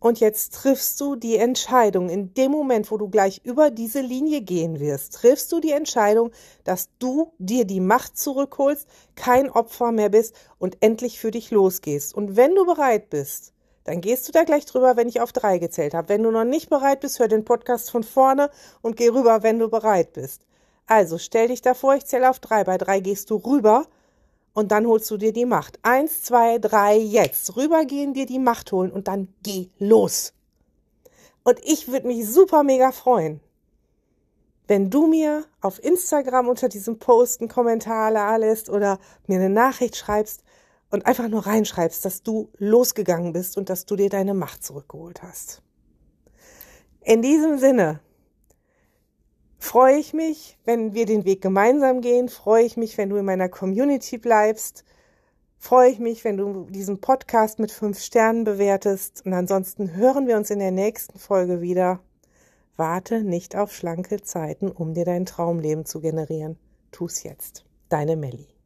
Und 0.00 0.20
jetzt 0.20 0.54
triffst 0.54 1.00
du 1.00 1.16
die 1.16 1.36
Entscheidung. 1.36 2.08
In 2.08 2.32
dem 2.34 2.52
Moment, 2.52 2.90
wo 2.90 2.98
du 2.98 3.08
gleich 3.08 3.40
über 3.44 3.70
diese 3.70 4.00
Linie 4.00 4.42
gehen 4.42 4.78
wirst, 4.78 5.14
triffst 5.14 5.50
du 5.50 5.60
die 5.60 5.72
Entscheidung, 5.72 6.30
dass 6.64 6.88
du 6.98 7.32
dir 7.38 7.64
die 7.64 7.80
Macht 7.80 8.16
zurückholst, 8.16 8.86
kein 9.16 9.50
Opfer 9.50 9.90
mehr 9.90 10.08
bist 10.08 10.34
und 10.58 10.76
endlich 10.80 11.18
für 11.18 11.32
dich 11.32 11.50
losgehst. 11.50 12.14
Und 12.14 12.36
wenn 12.36 12.54
du 12.54 12.64
bereit 12.64 13.10
bist, 13.10 13.52
dann 13.84 14.00
gehst 14.00 14.28
du 14.28 14.32
da 14.32 14.44
gleich 14.44 14.66
drüber, 14.66 14.96
wenn 14.96 15.08
ich 15.08 15.20
auf 15.20 15.32
drei 15.32 15.58
gezählt 15.58 15.94
habe. 15.94 16.10
Wenn 16.10 16.22
du 16.22 16.30
noch 16.30 16.44
nicht 16.44 16.68
bereit 16.68 17.00
bist, 17.00 17.18
hör 17.18 17.28
den 17.28 17.44
Podcast 17.44 17.90
von 17.90 18.04
vorne 18.04 18.50
und 18.82 18.96
geh 18.96 19.08
rüber, 19.08 19.42
wenn 19.42 19.58
du 19.58 19.68
bereit 19.68 20.12
bist. 20.12 20.42
Also 20.86 21.18
stell 21.18 21.48
dich 21.48 21.62
davor, 21.62 21.94
ich 21.94 22.06
zähle 22.06 22.30
auf 22.30 22.38
drei. 22.38 22.64
Bei 22.64 22.78
drei 22.78 23.00
gehst 23.00 23.30
du 23.30 23.36
rüber 23.36 23.86
und 24.58 24.72
dann 24.72 24.88
holst 24.88 25.08
du 25.12 25.18
dir 25.18 25.32
die 25.32 25.46
Macht. 25.46 25.78
Eins, 25.82 26.22
zwei, 26.22 26.58
drei, 26.58 26.96
jetzt. 26.96 27.56
Rübergehen, 27.56 28.12
dir 28.12 28.26
die 28.26 28.40
Macht 28.40 28.72
holen 28.72 28.90
und 28.90 29.06
dann 29.06 29.32
geh 29.44 29.68
los. 29.78 30.32
Und 31.44 31.60
ich 31.62 31.86
würde 31.86 32.08
mich 32.08 32.28
super 32.28 32.64
mega 32.64 32.90
freuen, 32.90 33.38
wenn 34.66 34.90
du 34.90 35.06
mir 35.06 35.44
auf 35.60 35.80
Instagram 35.80 36.48
unter 36.48 36.68
diesem 36.68 36.98
Post 36.98 37.40
einen 37.40 37.48
Kommentar 37.48 38.10
lässt 38.40 38.68
oder 38.68 38.98
mir 39.28 39.36
eine 39.36 39.48
Nachricht 39.48 39.94
schreibst 39.94 40.42
und 40.90 41.06
einfach 41.06 41.28
nur 41.28 41.46
reinschreibst, 41.46 42.04
dass 42.04 42.24
du 42.24 42.48
losgegangen 42.58 43.32
bist 43.32 43.56
und 43.56 43.70
dass 43.70 43.86
du 43.86 43.94
dir 43.94 44.10
deine 44.10 44.34
Macht 44.34 44.64
zurückgeholt 44.64 45.22
hast. 45.22 45.62
In 47.02 47.22
diesem 47.22 47.58
Sinne, 47.58 48.00
freue 49.58 49.98
ich 49.98 50.14
mich, 50.14 50.56
wenn 50.64 50.94
wir 50.94 51.06
den 51.06 51.24
Weg 51.24 51.42
gemeinsam 51.42 52.00
gehen, 52.00 52.28
freue 52.28 52.64
ich 52.64 52.76
mich, 52.76 52.96
wenn 52.96 53.10
du 53.10 53.16
in 53.16 53.24
meiner 53.24 53.48
Community 53.48 54.18
bleibst, 54.18 54.84
freue 55.58 55.90
ich 55.90 55.98
mich, 55.98 56.24
wenn 56.24 56.36
du 56.36 56.66
diesen 56.70 57.00
Podcast 57.00 57.58
mit 57.58 57.72
fünf 57.72 58.00
Sternen 58.00 58.44
bewertest 58.44 59.26
und 59.26 59.34
ansonsten 59.34 59.94
hören 59.94 60.26
wir 60.26 60.36
uns 60.36 60.50
in 60.50 60.60
der 60.60 60.70
nächsten 60.70 61.18
Folge 61.18 61.60
wieder. 61.60 62.00
Warte 62.76 63.24
nicht 63.24 63.56
auf 63.56 63.74
schlanke 63.74 64.22
Zeiten, 64.22 64.70
um 64.70 64.94
dir 64.94 65.04
dein 65.04 65.26
Traumleben 65.26 65.84
zu 65.84 66.00
generieren. 66.00 66.56
Tu's 66.92 67.24
jetzt. 67.24 67.64
Deine 67.88 68.16
Melli. 68.16 68.57